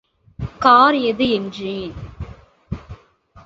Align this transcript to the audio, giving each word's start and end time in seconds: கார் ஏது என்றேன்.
கார் 0.59 0.95
ஏது 0.95 1.29
என்றேன். 1.29 1.93